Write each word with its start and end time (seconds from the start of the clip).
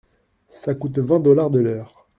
Ça 0.49 0.73
coûte 0.73 0.97
vingt 0.97 1.19
dollars 1.19 1.51
de 1.51 1.59
l’heure. 1.59 2.07